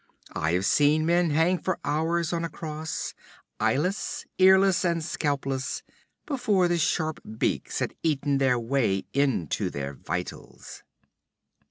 [0.33, 3.13] I have seen men hang for hours on a cross,
[3.59, 5.83] eyeless, earless, and scalpless,
[6.25, 10.81] before the sharp beaks had eaten their way into their vitals.'